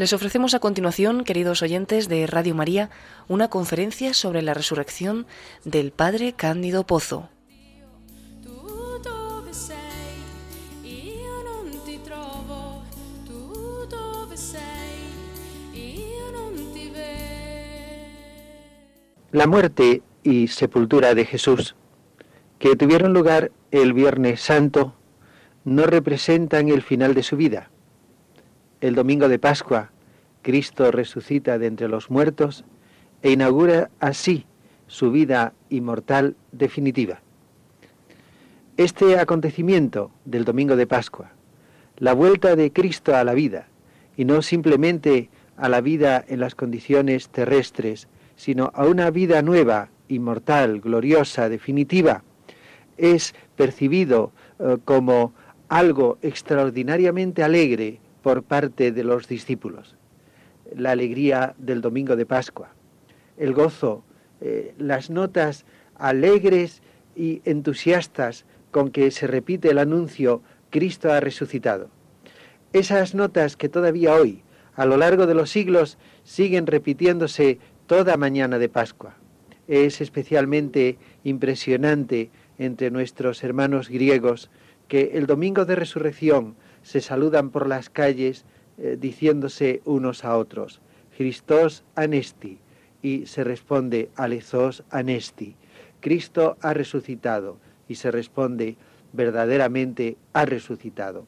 [0.00, 2.88] Les ofrecemos a continuación, queridos oyentes de Radio María,
[3.28, 5.26] una conferencia sobre la resurrección
[5.66, 7.28] del Padre Cándido Pozo.
[19.32, 21.76] La muerte y sepultura de Jesús,
[22.58, 24.94] que tuvieron lugar el Viernes Santo,
[25.66, 27.68] no representan el final de su vida
[28.80, 29.90] el domingo de Pascua,
[30.42, 32.64] Cristo resucita de entre los muertos
[33.22, 34.46] e inaugura así
[34.86, 37.20] su vida inmortal definitiva.
[38.76, 41.32] Este acontecimiento del domingo de Pascua,
[41.98, 43.68] la vuelta de Cristo a la vida,
[44.16, 49.90] y no simplemente a la vida en las condiciones terrestres, sino a una vida nueva,
[50.08, 52.24] inmortal, gloriosa, definitiva,
[52.96, 55.34] es percibido eh, como
[55.68, 59.96] algo extraordinariamente alegre por parte de los discípulos.
[60.74, 62.74] La alegría del domingo de Pascua,
[63.36, 64.04] el gozo,
[64.40, 65.64] eh, las notas
[65.96, 66.82] alegres
[67.16, 71.90] y entusiastas con que se repite el anuncio Cristo ha resucitado.
[72.72, 74.42] Esas notas que todavía hoy,
[74.74, 79.16] a lo largo de los siglos, siguen repitiéndose toda mañana de Pascua.
[79.66, 84.50] Es especialmente impresionante entre nuestros hermanos griegos
[84.86, 88.44] que el domingo de resurrección se saludan por las calles
[88.78, 90.80] eh, diciéndose unos a otros,
[91.16, 92.58] Christos anesti,
[93.02, 95.56] y se responde, Alezos anesti,
[96.00, 97.58] Cristo ha resucitado,
[97.88, 98.76] y se responde,
[99.12, 101.26] verdaderamente ha resucitado.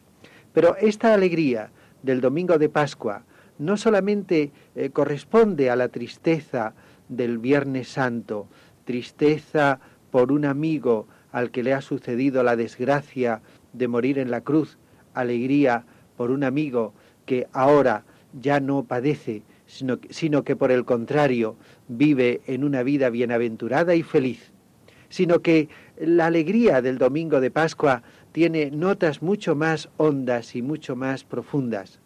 [0.52, 1.70] Pero esta alegría
[2.02, 3.24] del domingo de Pascua
[3.58, 6.74] no solamente eh, corresponde a la tristeza
[7.08, 8.48] del Viernes Santo,
[8.84, 9.80] tristeza
[10.10, 13.40] por un amigo al que le ha sucedido la desgracia
[13.72, 14.78] de morir en la cruz,
[15.14, 15.84] alegría
[16.16, 16.94] por un amigo
[17.26, 18.04] que ahora
[18.40, 21.56] ya no padece, sino, sino, que por el contrario
[21.88, 24.52] vive en una vida bienaventurada y feliz,
[25.08, 25.68] sino que
[25.98, 28.02] la alegría del domingo de Pascua
[28.32, 32.00] tiene notas mucho más hondas y mucho más profundas.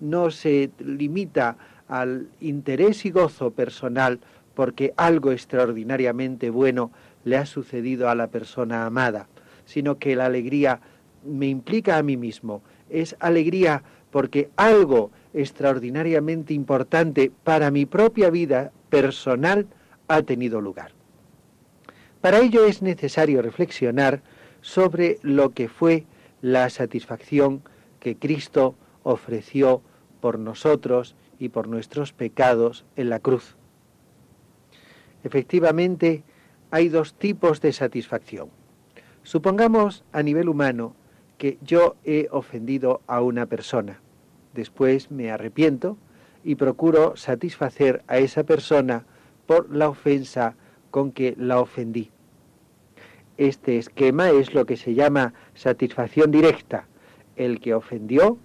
[0.00, 1.56] No se limita
[1.88, 4.20] al interés y gozo personal
[4.54, 6.90] porque algo extraordinariamente bueno
[7.24, 9.28] le ha sucedido a la persona amada,
[9.66, 10.80] sino que la alegría
[11.26, 18.72] me implica a mí mismo, es alegría porque algo extraordinariamente importante para mi propia vida
[18.88, 19.66] personal
[20.08, 20.92] ha tenido lugar.
[22.20, 24.22] Para ello es necesario reflexionar
[24.60, 26.06] sobre lo que fue
[26.40, 27.62] la satisfacción
[28.00, 29.82] que Cristo ofreció
[30.20, 33.56] por nosotros y por nuestros pecados en la cruz.
[35.22, 36.24] Efectivamente,
[36.70, 38.48] hay dos tipos de satisfacción.
[39.22, 40.94] Supongamos a nivel humano
[41.38, 44.00] que yo he ofendido a una persona.
[44.54, 45.96] Después me arrepiento
[46.44, 49.04] y procuro satisfacer a esa persona
[49.46, 50.54] por la ofensa
[50.90, 52.10] con que la ofendí.
[53.36, 56.86] Este esquema es lo que se llama satisfacción directa.
[57.36, 58.38] El que ofendió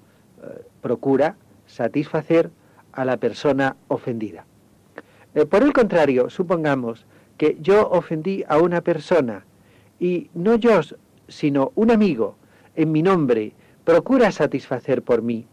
[0.44, 2.52] eh, procura satisfacer
[2.92, 4.46] a la persona ofendida.
[5.34, 7.06] Eh, por el contrario, supongamos
[7.38, 9.46] que yo ofendí a una persona
[9.98, 10.82] y no yo,
[11.30, 12.36] sino un amigo
[12.76, 15.48] en mi nombre, procura satisfacer por mí.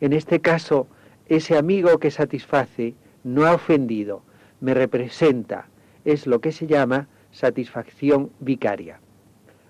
[0.00, 0.86] En este caso,
[1.28, 2.94] ese amigo que satisface
[3.24, 4.22] no ha ofendido,
[4.60, 5.68] me representa,
[6.04, 9.00] es lo que se llama satisfacción vicaria.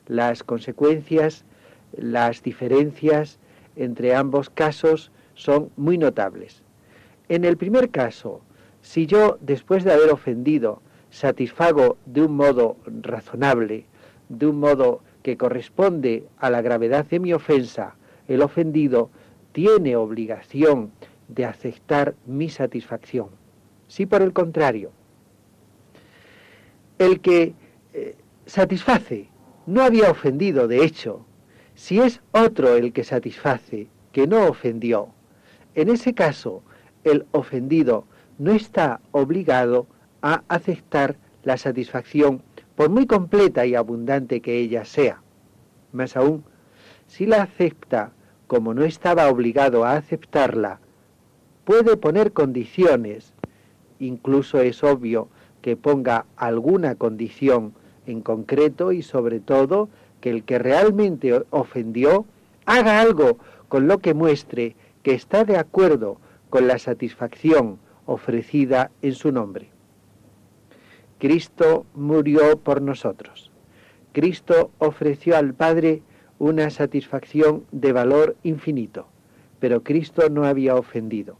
[0.06, 1.44] Las consecuencias,
[1.92, 3.38] las diferencias
[3.74, 6.62] entre ambos casos son muy notables.
[7.28, 8.40] En el primer caso,
[8.82, 10.80] si yo, después de haber ofendido,
[11.10, 13.86] satisfago de un modo razonable,
[14.28, 17.97] de un modo que corresponde a la gravedad de mi ofensa,
[18.28, 19.10] el ofendido
[19.50, 20.92] tiene obligación
[21.26, 23.30] de aceptar mi satisfacción.
[23.89, 24.92] Si por el contrario,
[27.00, 27.54] el que
[27.92, 28.15] eh,
[28.47, 29.28] satisface
[29.66, 31.27] no había ofendido, de hecho,
[31.74, 35.09] si es otro el que satisface, que no ofendió,
[35.74, 36.62] en ese caso
[37.03, 38.04] el ofendido
[38.39, 39.89] no está obligado
[40.22, 42.45] a aceptar la satisfacción
[42.77, 45.21] por muy completa y abundante que ella sea.
[45.97, 46.45] Más aún,
[47.07, 48.13] si la acepta
[48.48, 50.78] como no estaba obligado a aceptarla,
[51.65, 53.33] puede poner condiciones,
[53.98, 55.28] incluso es obvio
[55.63, 57.72] que ponga alguna condición
[58.07, 59.89] en concreto y sobre todo
[60.21, 62.27] que el que realmente ofendió
[62.66, 63.39] haga algo
[63.69, 66.19] con lo que muestre que está de acuerdo
[66.51, 69.71] con la satisfacción ofrecida en su nombre.
[71.19, 73.46] Cristo murió por nosotros.
[74.16, 76.01] Cristo ofreció al Padre
[76.39, 79.09] una satisfacción de valor infinito,
[79.60, 81.36] pero Cristo no había ofendido.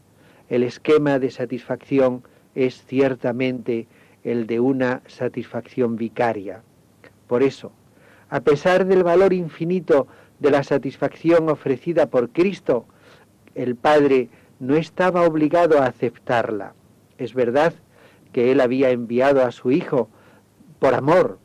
[0.51, 2.23] el esquema de satisfacción
[2.55, 3.89] es ciertamente
[4.25, 6.61] el de una satisfacción vicaria.
[7.27, 7.73] Por eso,
[8.29, 10.07] a pesar del valor infinito
[10.39, 12.85] de la satisfacción ofrecida por Cristo,
[13.55, 14.29] el Padre
[14.61, 16.75] no estaba obligado a aceptarla.
[17.17, 17.73] Es verdad
[18.35, 20.11] que Él había enviado a su Hijo
[20.79, 21.39] por amor.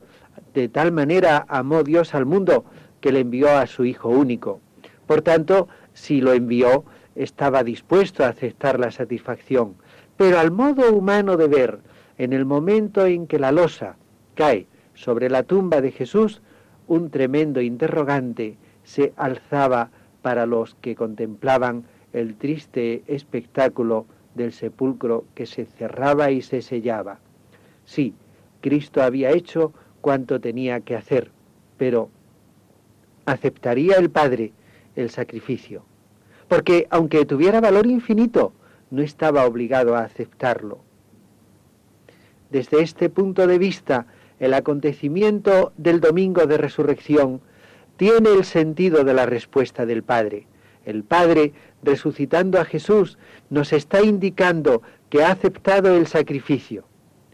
[0.53, 2.65] De tal manera amó Dios al mundo
[3.00, 4.59] que le envió a su Hijo único.
[5.07, 6.83] Por tanto, si lo envió,
[7.15, 9.75] estaba dispuesto a aceptar la satisfacción.
[10.18, 11.80] Pero al modo humano de ver,
[12.18, 13.95] en el momento en que la losa
[14.36, 16.42] cae sobre la tumba de Jesús,
[16.88, 19.89] un tremendo interrogante se alzaba
[20.21, 24.06] para los que contemplaban el triste espectáculo
[24.36, 27.19] del sepulcro que se cerraba y se sellaba.
[27.86, 28.13] Sí,
[28.62, 31.31] Cristo había hecho cuanto tenía que hacer,
[31.77, 32.09] pero
[33.25, 34.51] ¿aceptaría el Padre
[34.95, 35.83] el sacrificio?
[36.48, 38.53] Porque aunque tuviera valor infinito,
[38.89, 40.80] no estaba obligado a aceptarlo.
[42.50, 44.07] Desde este punto de vista,
[44.39, 47.42] el acontecimiento del domingo de resurrección
[47.95, 50.48] tiene el sentido de la respuesta del Padre.
[50.83, 51.53] El Padre,
[51.83, 53.18] resucitando a Jesús,
[53.50, 56.86] nos está indicando que ha aceptado el sacrificio.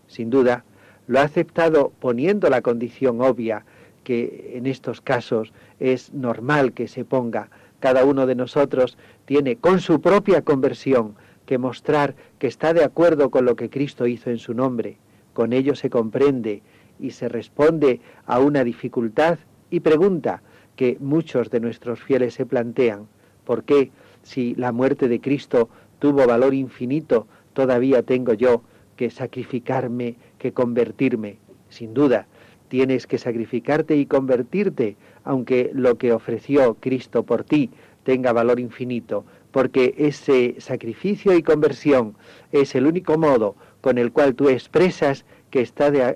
[0.07, 0.65] Sin duda,
[1.07, 3.65] lo ha aceptado poniendo la condición obvia
[4.03, 7.49] que en estos casos es normal que se ponga.
[7.79, 11.15] Cada uno de nosotros tiene con su propia conversión
[11.45, 14.97] que mostrar que está de acuerdo con lo que Cristo hizo en su nombre.
[15.33, 16.61] Con ello se comprende
[16.99, 19.39] y se responde a una dificultad
[19.69, 20.41] y pregunta
[20.75, 23.07] que muchos de nuestros fieles se plantean.
[23.45, 23.91] ¿Por qué,
[24.23, 25.69] si la muerte de Cristo
[25.99, 28.61] tuvo valor infinito, todavía tengo yo
[28.95, 31.37] que sacrificarme, que convertirme?
[31.69, 32.27] Sin duda,
[32.67, 37.69] tienes que sacrificarte y convertirte, aunque lo que ofreció Cristo por ti
[38.03, 42.15] tenga valor infinito, porque ese sacrificio y conversión
[42.51, 45.67] es el único modo con el cual tú expresas que,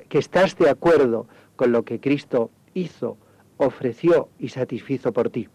[0.09, 3.17] que estás de acuerdo con lo que Cristo hizo,
[3.57, 5.47] ofreció y satisfizo por ti.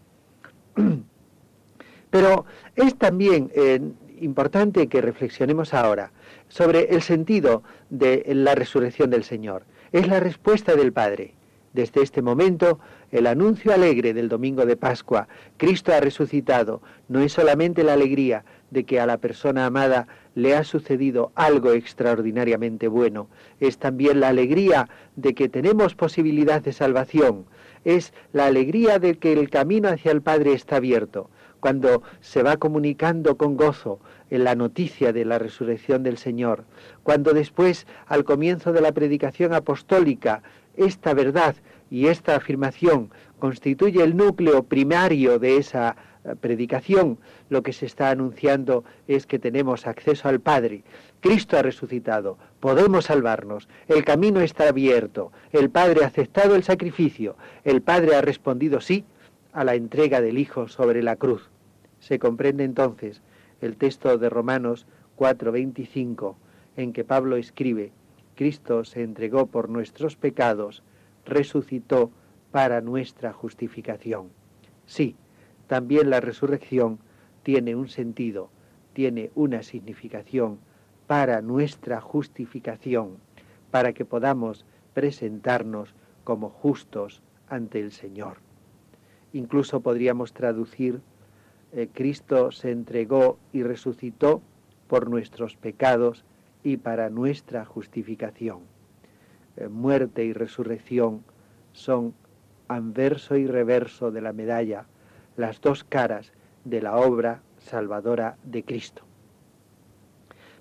[2.09, 3.81] Pero es también eh,
[4.21, 6.11] importante que reflexionemos ahora
[6.47, 9.63] sobre el sentido de la resurrección del Señor.
[9.91, 11.33] Es la respuesta del Padre.
[11.73, 12.79] Desde este momento,
[13.11, 15.27] el anuncio alegre del domingo de Pascua,
[15.57, 20.55] Cristo ha resucitado, no es solamente la alegría de que a la persona amada le
[20.55, 23.29] ha sucedido algo extraordinariamente bueno,
[23.59, 27.45] es también la alegría de que tenemos posibilidad de salvación,
[27.85, 31.29] es la alegría de que el camino hacia el Padre está abierto,
[31.59, 33.99] cuando se va comunicando con gozo
[34.29, 36.65] en la noticia de la resurrección del Señor,
[37.03, 40.41] cuando después, al comienzo de la predicación apostólica,
[40.75, 41.55] esta verdad
[41.89, 43.09] y esta afirmación
[43.39, 47.17] constituye el núcleo primario de esa eh, predicación,
[47.49, 50.83] lo que se está anunciando es que tenemos acceso al Padre.
[51.21, 57.35] Cristo ha resucitado, podemos salvarnos, el camino está abierto, el Padre ha aceptado el sacrificio,
[57.63, 59.05] el Padre ha respondido sí
[59.57, 61.49] a la entrega del Hijo sobre la cruz.
[61.99, 63.23] Se comprende entonces
[63.59, 66.35] el texto de Romanos 4:25
[66.75, 67.91] en que Pablo escribe,
[68.35, 70.83] Cristo se entregó por nuestros pecados,
[71.25, 72.11] resucitó
[72.51, 74.29] para nuestra justificación.
[74.85, 75.15] Sí,
[75.65, 76.99] también la resurrección
[77.41, 78.51] tiene un sentido,
[78.93, 80.59] tiene una significación
[81.07, 83.17] para nuestra justificación,
[83.71, 88.46] para que podamos presentarnos como justos ante el Señor.
[89.37, 90.99] Incluso podríamos traducir,
[91.71, 94.41] eh, Cristo se entregó y resucitó
[94.87, 96.25] por nuestros pecados
[96.63, 98.61] y para nuestra justificación.
[99.57, 101.23] Eh, muerte y resurrección
[101.71, 102.15] son
[102.67, 104.87] anverso y reverso de la medalla,
[105.35, 106.31] las dos caras
[106.65, 109.03] de la obra salvadora de Cristo.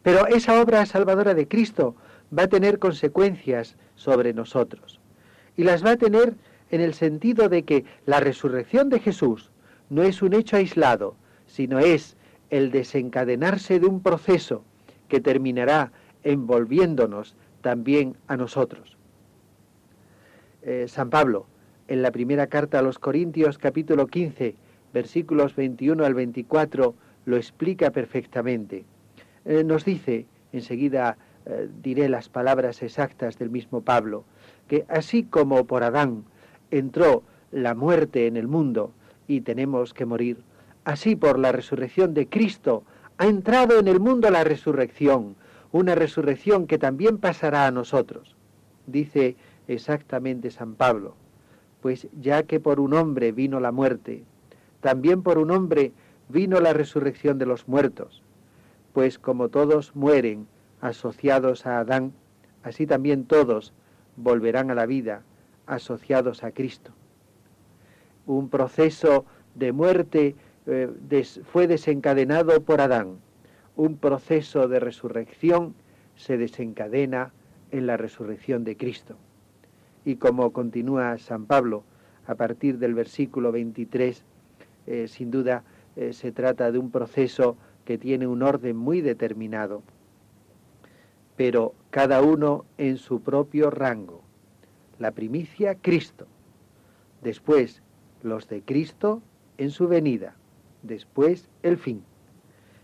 [0.02, 1.96] Pero esa obra salvadora de Cristo
[2.36, 5.00] va a tener consecuencias sobre nosotros.
[5.56, 6.36] Y las va a tener
[6.70, 9.50] en el sentido de que la resurrección de Jesús
[9.90, 12.16] no es un hecho aislado, sino es
[12.50, 14.64] el desencadenarse de un proceso
[15.08, 15.92] que terminará
[16.24, 18.96] envolviéndonos también a nosotros.
[20.62, 21.46] Eh, San Pablo,
[21.88, 24.56] en la primera carta a los Corintios capítulo 15,
[24.92, 26.94] versículos 21 al 24,
[27.24, 28.84] lo explica perfectamente.
[29.44, 34.24] Eh, nos dice, enseguida eh, diré las palabras exactas del mismo Pablo,
[34.66, 36.24] que así como por Adán
[36.70, 38.92] entró la muerte en el mundo
[39.28, 40.38] y tenemos que morir,
[40.84, 42.84] así por la resurrección de Cristo
[43.18, 45.36] ha entrado en el mundo la resurrección,
[45.72, 48.36] una resurrección que también pasará a nosotros.
[48.86, 49.36] Dice
[49.68, 51.14] exactamente San Pablo,
[51.80, 54.24] pues ya que por un hombre vino la muerte,
[54.80, 55.92] también por un hombre
[56.28, 58.22] vino la resurrección de los muertos,
[58.92, 60.46] pues como todos mueren
[60.80, 62.12] asociados a Adán,
[62.62, 63.72] así también todos
[64.16, 65.22] volverán a la vida
[65.66, 66.92] asociados a Cristo.
[68.26, 70.34] Un proceso de muerte
[70.66, 73.18] eh, fue desencadenado por Adán.
[73.76, 75.74] Un proceso de resurrección
[76.16, 77.32] se desencadena
[77.70, 79.16] en la resurrección de Cristo.
[80.04, 81.84] Y como continúa San Pablo
[82.26, 84.24] a partir del versículo 23,
[84.86, 85.64] eh, sin duda
[85.96, 89.82] eh, se trata de un proceso que tiene un orden muy determinado,
[91.36, 94.25] pero cada uno en su propio rango.
[94.98, 96.26] La primicia, Cristo.
[97.22, 97.82] Después,
[98.22, 99.22] los de Cristo
[99.58, 100.36] en su venida.
[100.82, 102.02] Después, el fin.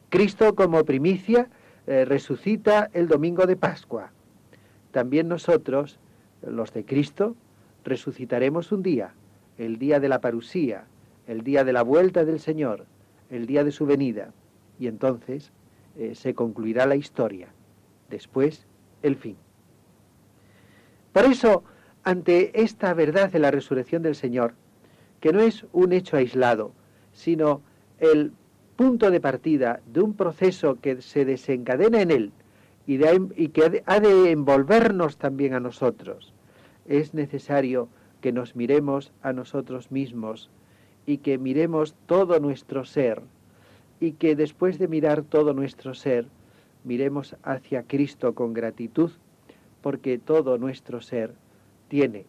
[0.08, 1.48] Cristo como primicia
[1.86, 4.12] eh, resucita el domingo de Pascua.
[4.90, 5.98] También nosotros,
[6.42, 7.34] los de Cristo,
[7.84, 9.14] resucitaremos un día,
[9.58, 10.84] el día de la parusía,
[11.26, 12.86] el día de la vuelta del Señor,
[13.30, 14.32] el día de su venida,
[14.78, 15.52] y entonces
[15.96, 17.48] eh, se concluirá la historia.
[18.10, 18.66] Después,
[19.02, 19.36] el fin.
[21.12, 21.64] Por eso,
[22.04, 24.54] ante esta verdad de la resurrección del Señor,
[25.20, 26.72] que no es un hecho aislado,
[27.12, 27.62] sino
[28.00, 28.32] el
[28.76, 32.32] punto de partida de un proceso que se desencadena en él
[32.86, 32.98] y,
[33.48, 36.32] que ha de envolvernos también a nosotros.
[36.86, 37.88] Es necesario
[38.20, 40.50] que nos miremos a nosotros mismos
[41.06, 43.22] y que miremos todo nuestro ser
[44.00, 46.26] y que después de mirar todo nuestro ser,
[46.82, 49.12] miremos hacia Cristo con gratitud,
[49.80, 51.34] porque todo nuestro ser
[51.92, 52.24] tiene,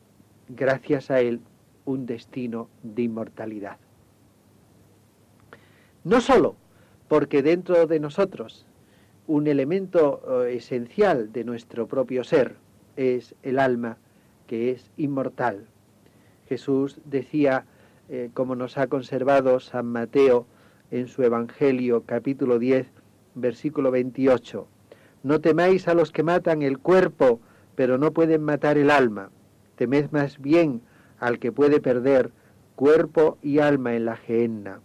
[0.50, 1.40] gracias a Él,
[1.86, 3.78] un destino de inmortalidad.
[6.04, 6.58] No sólo
[7.08, 8.66] porque dentro de nosotros
[9.26, 12.58] un elemento eh, esencial de nuestro propio ser
[12.98, 13.96] es el alma
[14.48, 15.66] que es inmortal.
[16.50, 17.64] Jesús decía,
[18.10, 20.46] eh, como nos ha conservado San Mateo
[20.92, 22.86] en su Evangelio capítulo 10,
[23.36, 24.68] versículo 28,
[25.24, 27.40] no temáis a los que matan el cuerpo,
[27.76, 29.30] pero no pueden matar el alma.
[29.76, 30.82] Temed más bien
[31.20, 32.32] al que puede perder
[32.76, 34.80] cuerpo y alma en la gehenna.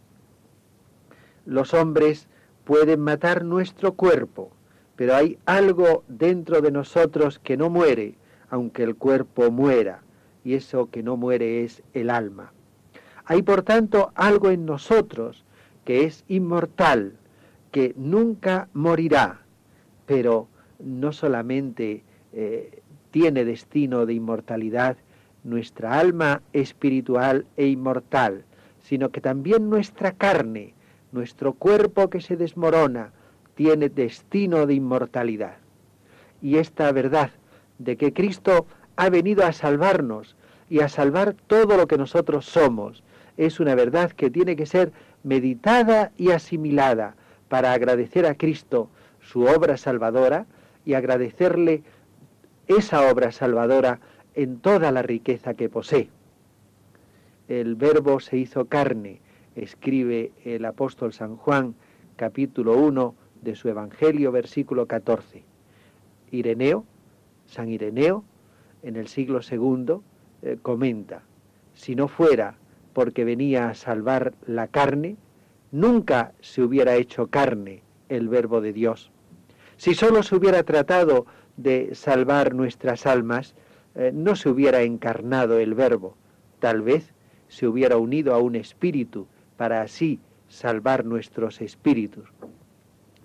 [1.47, 2.29] Los hombres
[2.65, 4.51] pueden matar nuestro cuerpo,
[4.97, 8.17] pero hay algo dentro de nosotros que no muere,
[8.51, 10.03] aunque el cuerpo muera,
[10.45, 12.53] y eso que no muere es el alma.
[13.25, 15.45] Hay por tanto algo en nosotros
[15.85, 17.15] que es inmortal,
[17.73, 19.43] que nunca morirá,
[20.07, 22.03] pero no solamente
[22.33, 24.97] eh, tiene destino de inmortalidad
[25.45, 28.45] nuestra alma espiritual e inmortal,
[28.81, 30.75] sino que también nuestra carne,
[31.13, 33.13] nuestro cuerpo que se desmorona
[33.55, 35.57] tiene destino de inmortalidad.
[36.43, 37.31] Y esta verdad
[37.79, 40.37] de que Cristo ha venido a salvarnos
[40.69, 43.03] y a salvar todo lo que nosotros somos,
[43.37, 47.15] es una verdad que tiene que ser meditada y asimilada
[47.49, 50.47] para agradecer a Cristo su obra salvadora
[50.85, 51.83] y agradecerle
[52.69, 54.01] esa obra salvadora
[54.35, 56.11] en toda la riqueza que posee.
[57.49, 59.21] El verbo se hizo carne
[59.63, 61.75] escribe el apóstol San Juan,
[62.17, 65.45] capítulo 1 de su Evangelio, versículo 14.
[66.31, 66.85] Ireneo,
[67.47, 68.25] San Ireneo,
[68.83, 70.03] en el siglo segundo,
[70.43, 71.23] eh, comenta,
[71.75, 72.57] si no fuera
[72.93, 75.17] porque venía a salvar la carne,
[75.71, 79.11] nunca se hubiera hecho carne el verbo de Dios.
[79.77, 81.27] Si sólo se hubiera tratado
[81.59, 83.55] de salvar nuestras almas,
[83.95, 86.17] eh, no se hubiera encarnado el verbo,
[86.61, 87.13] tal vez
[87.49, 92.29] se hubiera unido a un espíritu para así salvar nuestros espíritus.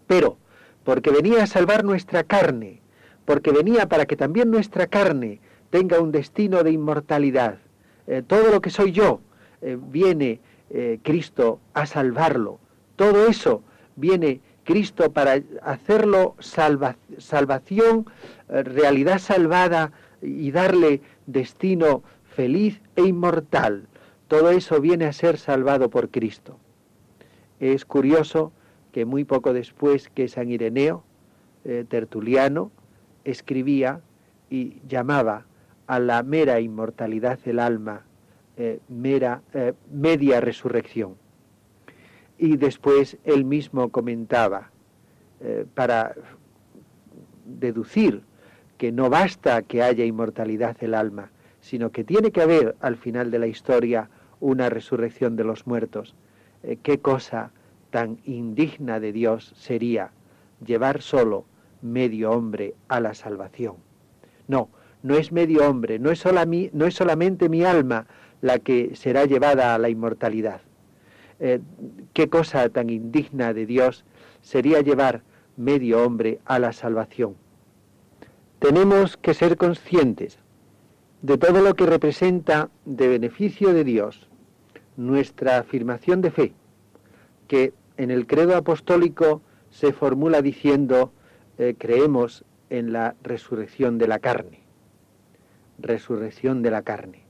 [0.07, 0.37] Pero,
[0.83, 2.81] porque venía a salvar nuestra carne,
[3.23, 7.59] porque venía para que también nuestra carne tenga un destino de inmortalidad,
[8.07, 9.21] eh, todo lo que soy yo,
[9.61, 10.41] eh, viene
[11.03, 12.57] Cristo a salvarlo.
[12.95, 13.61] Todo eso
[13.95, 18.05] viene Cristo para hacerlo salvación,
[18.47, 19.91] realidad salvada
[20.21, 23.87] y darle destino feliz e inmortal.
[24.27, 26.57] Todo eso viene a ser salvado por Cristo.
[27.59, 28.51] Es curioso
[28.91, 31.03] que muy poco después que San Ireneo,
[31.65, 32.71] eh, Tertuliano,
[33.23, 34.01] escribía
[34.49, 35.45] y llamaba
[35.87, 38.03] a la mera inmortalidad del alma
[38.57, 41.15] eh, mera, eh, media resurrección.
[42.37, 44.71] Y después él mismo comentaba
[45.75, 46.15] para
[47.45, 48.23] deducir
[48.77, 53.31] que no basta que haya inmortalidad del alma, sino que tiene que haber al final
[53.31, 54.09] de la historia
[54.39, 56.15] una resurrección de los muertos.
[56.63, 57.51] Eh, ¿Qué cosa
[57.91, 60.11] tan indigna de Dios sería
[60.65, 61.45] llevar solo
[61.81, 63.75] medio hombre a la salvación?
[64.49, 64.69] No,
[65.01, 66.23] no es medio hombre, no es,
[66.73, 68.07] no es solamente mi alma
[68.41, 70.61] la que será llevada a la inmortalidad.
[71.45, 71.59] Eh,
[72.13, 74.05] ¿Qué cosa tan indigna de Dios
[74.41, 75.23] sería llevar
[75.57, 77.35] medio hombre a la salvación.
[78.59, 80.39] Tenemos que ser conscientes
[81.21, 84.27] de todo lo que representa de beneficio de Dios
[84.95, 86.53] nuestra afirmación de fe,
[87.47, 91.11] que en el credo apostólico se formula diciendo
[91.57, 94.61] eh, creemos en la resurrección de la carne.
[95.79, 97.23] Resurrección de la carne.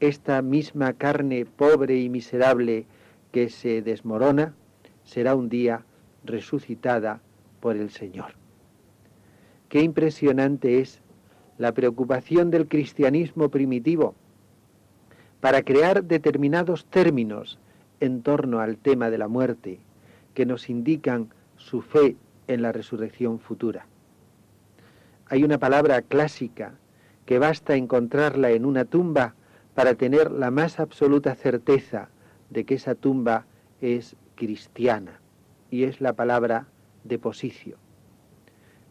[0.00, 2.86] Esta misma carne pobre y miserable
[3.34, 4.54] que se desmorona
[5.02, 5.84] será un día
[6.24, 7.20] resucitada
[7.58, 8.36] por el Señor.
[9.68, 11.00] Qué impresionante es
[11.58, 14.14] la preocupación del cristianismo primitivo
[15.40, 17.58] para crear determinados términos
[17.98, 19.80] en torno al tema de la muerte
[20.32, 22.14] que nos indican su fe
[22.46, 23.88] en la resurrección futura.
[25.26, 26.74] Hay una palabra clásica
[27.26, 29.34] que basta encontrarla en una tumba
[29.74, 32.10] para tener la más absoluta certeza
[32.50, 33.46] de que esa tumba
[33.80, 35.20] es cristiana,
[35.70, 36.66] y es la palabra
[37.04, 37.76] deposicio.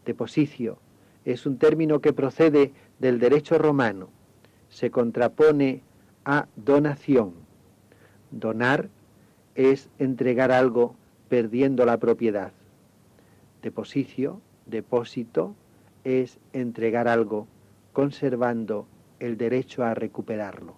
[0.06, 0.80] Deposicio
[1.26, 4.10] es un término que procede del derecho romano,
[4.70, 5.82] se contrapone
[6.26, 7.34] a donación.
[8.32, 8.90] Donar
[9.56, 10.96] es entregar algo
[11.30, 12.52] perdiendo la propiedad.
[13.62, 15.56] Deposicio, depósito,
[16.04, 17.48] es entregar algo
[17.94, 18.88] conservando
[19.20, 20.76] el derecho a recuperarlo.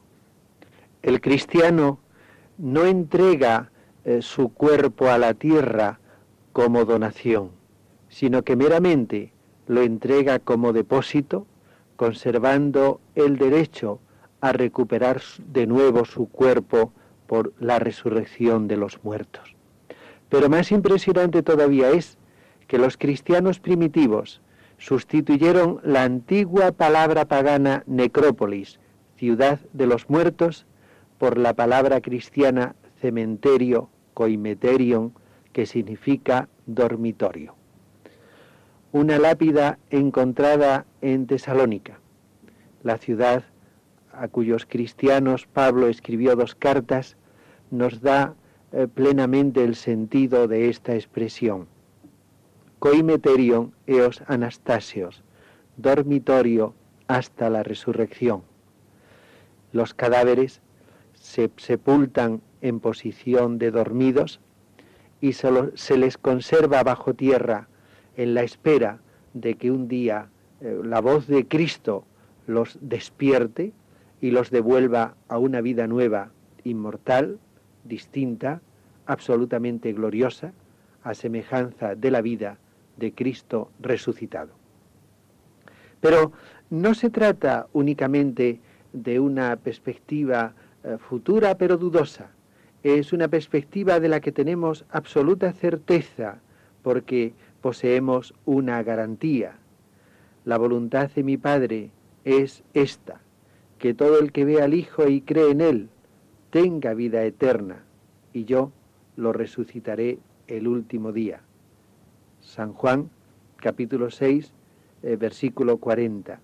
[1.02, 2.00] El cristiano
[2.58, 3.72] no entrega
[4.04, 6.00] eh, su cuerpo a la tierra
[6.54, 7.52] como donación,
[8.10, 9.34] sino que meramente
[9.68, 11.48] lo entrega como depósito,
[11.96, 14.00] conservando el derecho
[14.42, 16.94] a recuperar de nuevo su cuerpo
[17.28, 19.56] por la resurrección de los muertos.
[20.30, 22.18] Pero más impresionante todavía es
[22.68, 24.42] que los cristianos primitivos
[24.78, 28.80] sustituyeron la antigua palabra pagana necrópolis,
[29.18, 30.66] ciudad de los muertos,
[31.18, 35.14] por la palabra cristiana cementerio, coimeterion,
[35.54, 37.56] que significa dormitorio.
[38.92, 42.00] Una lápida encontrada en Tesalónica,
[42.84, 43.44] la ciudad
[44.12, 47.18] a cuyos cristianos Pablo escribió dos cartas,
[47.72, 48.36] nos da
[48.72, 51.68] eh, plenamente el sentido de esta expresión.
[52.80, 55.24] Coimeterion eos Anastasios,
[55.78, 56.74] dormitorio
[57.08, 58.44] hasta la resurrección.
[59.72, 60.62] Los cadáveres
[61.26, 64.40] se sepultan en posición de dormidos
[65.22, 67.68] y se les conserva bajo tierra
[68.16, 69.00] en la espera
[69.34, 70.30] de que un día
[70.62, 72.06] eh, la voz de Cristo
[72.46, 73.74] los despierte
[74.22, 76.30] y los devuelva a una vida nueva,
[76.64, 77.40] inmortal,
[77.84, 78.62] distinta,
[79.08, 80.54] absolutamente gloriosa,
[81.02, 82.60] a semejanza de la vida
[82.98, 84.54] de Cristo resucitado.
[86.02, 86.34] Pero
[86.70, 88.60] no se trata únicamente
[88.94, 90.54] de una perspectiva
[91.00, 92.32] futura pero dudosa,
[92.84, 96.40] es una perspectiva de la que tenemos absoluta certeza
[96.84, 99.58] porque poseemos una garantía.
[100.44, 101.90] La voluntad de mi Padre
[102.24, 103.22] es esta,
[103.80, 105.90] que todo el que ve al Hijo y cree en Él
[106.52, 107.84] tenga vida eterna,
[108.34, 108.72] y yo
[109.16, 111.42] lo resucitaré el último día.
[112.40, 113.10] San Juan,
[113.58, 114.54] capítulo 6,
[115.02, 116.40] eh, versículo 40.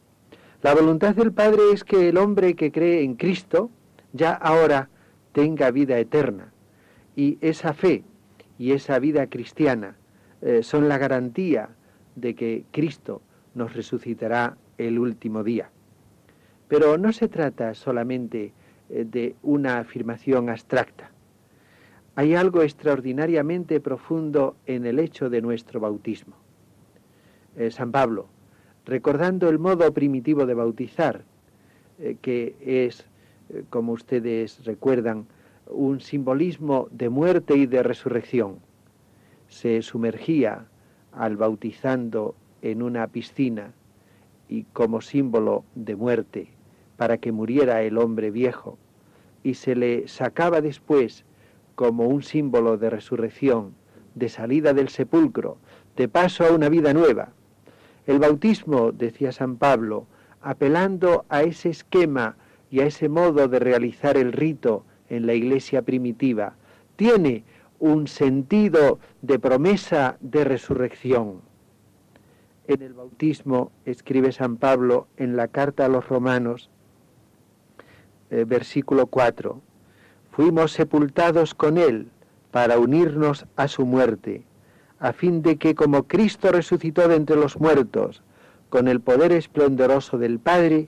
[0.63, 3.69] La voluntad del Padre es que el hombre que cree en Cristo,
[4.13, 4.89] ya ahora
[5.31, 6.51] tenga vida eterna.
[7.15, 8.03] Y esa fe
[8.57, 9.95] y esa vida cristiana
[10.41, 11.69] eh, son la garantía
[12.15, 13.21] de que Cristo
[13.55, 15.69] nos resucitará el último día.
[16.67, 18.53] Pero no se trata solamente
[18.89, 21.11] eh, de una afirmación abstracta.
[22.15, 26.35] Hay algo extraordinariamente profundo en el hecho de nuestro bautismo.
[27.55, 28.27] Eh, San Pablo,
[28.85, 31.23] recordando el modo primitivo de bautizar,
[32.21, 33.05] que es
[33.69, 35.25] como ustedes recuerdan,
[35.67, 38.59] un simbolismo de muerte y de resurrección.
[39.47, 40.65] Se sumergía
[41.11, 43.73] al bautizando en una piscina
[44.47, 46.49] y como símbolo de muerte
[46.97, 48.77] para que muriera el hombre viejo
[49.43, 51.25] y se le sacaba después
[51.75, 53.73] como un símbolo de resurrección,
[54.13, 55.57] de salida del sepulcro,
[55.95, 57.29] de paso a una vida nueva.
[58.05, 60.05] El bautismo, decía San Pablo,
[60.41, 62.35] apelando a ese esquema
[62.71, 66.55] y a ese modo de realizar el rito en la iglesia primitiva,
[66.95, 67.43] tiene
[67.79, 71.41] un sentido de promesa de resurrección.
[72.67, 76.69] En el bautismo, escribe San Pablo en la carta a los romanos,
[78.29, 79.61] eh, versículo 4,
[80.31, 82.07] fuimos sepultados con él
[82.51, 84.43] para unirnos a su muerte,
[84.99, 88.23] a fin de que como Cristo resucitó de entre los muertos,
[88.69, 90.87] con el poder esplendoroso del Padre,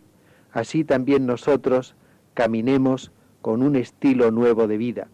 [0.54, 1.96] así también nosotros
[2.34, 3.12] caminemos
[3.42, 5.08] con un estilo nuevo de vida.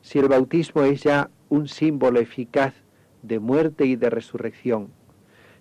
[0.00, 2.74] Si el bautismo es ya un símbolo eficaz
[3.22, 4.88] de muerte y de resurrección.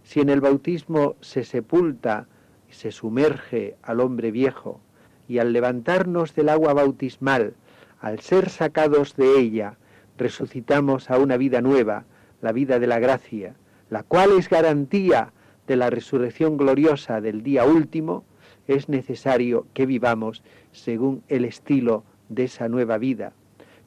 [0.04, 2.28] Si en el bautismo se sepulta
[2.70, 4.82] y se sumerge al hombre viejo,
[5.28, 7.54] y al levantarnos del agua bautismal,
[8.02, 9.78] al ser sacados de ella,
[10.18, 12.06] resucitamos a una vida nueva,
[12.42, 13.56] la vida de la gracia,
[13.90, 15.32] la cual es garantía
[15.68, 18.26] de la resurrección gloriosa del día último,
[18.68, 23.34] es necesario que vivamos según el estilo de esa nueva vida.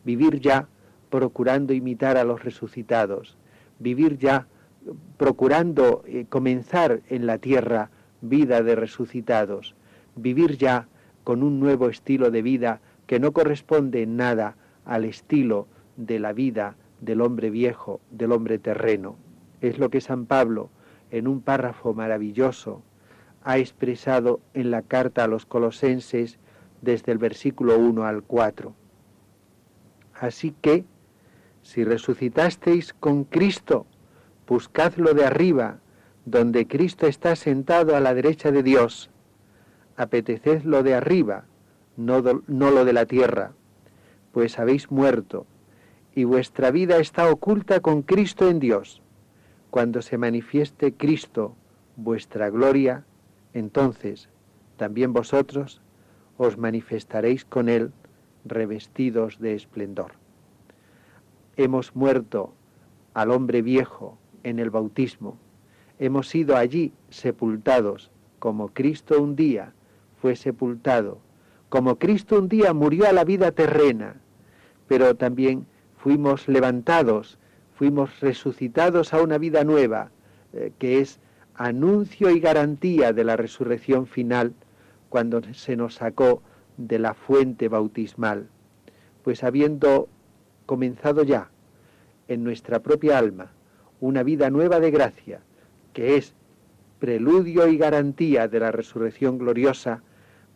[0.04, 0.68] Vivir ya
[1.10, 3.36] procurando imitar a los resucitados,
[3.78, 4.46] vivir ya
[5.16, 9.74] procurando eh, comenzar en la tierra vida de resucitados,
[10.14, 10.88] vivir ya
[11.24, 16.32] con un nuevo estilo de vida que no corresponde en nada al estilo de la
[16.32, 19.16] vida del hombre viejo, del hombre terreno.
[19.60, 20.70] Es lo que San Pablo,
[21.10, 22.82] en un párrafo maravilloso,
[23.46, 26.40] ha expresado en la carta a los colosenses
[26.82, 28.74] desde el versículo 1 al 4.
[30.14, 30.84] Así que,
[31.62, 33.86] si resucitasteis con Cristo,
[34.48, 35.78] buscadlo de arriba,
[36.24, 39.10] donde Cristo está sentado a la derecha de Dios.
[39.96, 41.44] Apeteced lo de arriba,
[41.96, 43.52] no, no lo de la tierra,
[44.32, 45.46] pues habéis muerto,
[46.16, 49.02] y vuestra vida está oculta con Cristo en Dios.
[49.70, 51.54] Cuando se manifieste Cristo,
[51.94, 53.04] vuestra gloria,
[53.56, 54.28] entonces
[54.76, 55.80] también vosotros
[56.36, 57.90] os manifestaréis con Él
[58.44, 60.12] revestidos de esplendor.
[61.56, 62.52] Hemos muerto
[63.14, 65.38] al hombre viejo en el bautismo,
[65.98, 69.72] hemos sido allí sepultados, como Cristo un día
[70.20, 71.18] fue sepultado,
[71.70, 74.16] como Cristo un día murió a la vida terrena,
[74.86, 75.66] pero también
[75.96, 77.38] fuimos levantados,
[77.74, 80.10] fuimos resucitados a una vida nueva,
[80.52, 81.20] eh, que es
[81.56, 84.54] anuncio y garantía de la resurrección final
[85.08, 86.42] cuando se nos sacó
[86.76, 88.48] de la fuente bautismal,
[89.22, 90.08] pues habiendo
[90.66, 91.50] comenzado ya
[92.28, 93.52] en nuestra propia alma
[94.00, 95.40] una vida nueva de gracia,
[95.94, 96.34] que es
[96.98, 100.02] preludio y garantía de la resurrección gloriosa,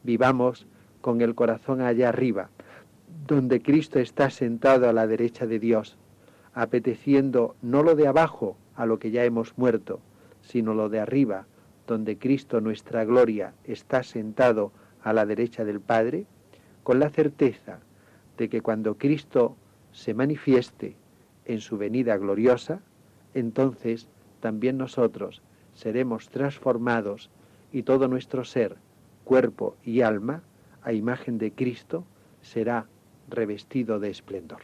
[0.03, 0.67] vivamos
[1.01, 2.51] con el corazón allá arriba,
[3.27, 5.97] donde Cristo está sentado a la derecha de Dios,
[6.53, 10.01] apeteciendo no lo de abajo, a lo que ya hemos muerto,
[10.51, 11.47] sino lo de arriba,
[11.87, 16.27] donde Cristo nuestra gloria está sentado a la derecha del Padre,
[16.83, 17.79] con la certeza
[18.37, 19.57] de que cuando Cristo
[19.93, 20.97] se manifieste
[21.45, 22.81] en su venida gloriosa,
[23.33, 24.09] entonces
[24.41, 25.41] también nosotros
[25.73, 27.31] seremos transformados
[27.73, 28.77] y todo nuestro ser,
[29.23, 30.43] cuerpo y alma,
[30.83, 32.05] a imagen de Cristo,
[32.41, 32.87] será
[33.29, 34.63] revestido de esplendor.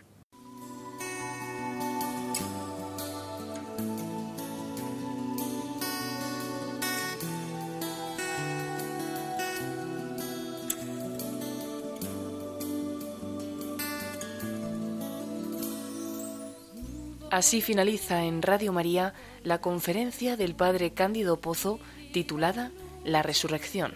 [17.37, 21.79] Así finaliza en Radio María la conferencia del Padre Cándido Pozo
[22.11, 22.71] titulada
[23.05, 23.93] La Resurrección.